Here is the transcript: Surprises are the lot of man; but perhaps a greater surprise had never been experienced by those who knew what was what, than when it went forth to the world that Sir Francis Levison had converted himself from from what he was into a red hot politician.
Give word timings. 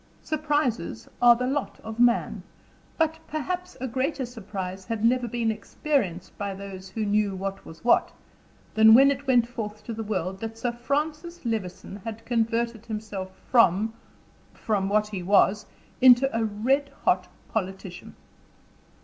Surprises 0.23 1.07
are 1.21 1.35
the 1.35 1.45
lot 1.45 1.79
of 1.83 1.99
man; 1.99 2.41
but 2.97 3.19
perhaps 3.27 3.77
a 3.79 3.87
greater 3.87 4.25
surprise 4.25 4.83
had 4.85 5.05
never 5.05 5.27
been 5.27 5.51
experienced 5.51 6.35
by 6.39 6.55
those 6.55 6.89
who 6.89 7.05
knew 7.05 7.35
what 7.35 7.63
was 7.67 7.83
what, 7.85 8.11
than 8.73 8.95
when 8.95 9.11
it 9.11 9.27
went 9.27 9.47
forth 9.47 9.83
to 9.83 9.93
the 9.93 10.01
world 10.01 10.39
that 10.39 10.57
Sir 10.57 10.71
Francis 10.71 11.45
Levison 11.45 11.97
had 11.97 12.25
converted 12.25 12.87
himself 12.87 13.29
from 13.51 13.93
from 14.55 14.89
what 14.89 15.05
he 15.09 15.21
was 15.21 15.67
into 16.01 16.35
a 16.35 16.43
red 16.45 16.89
hot 17.05 17.27
politician. 17.49 18.15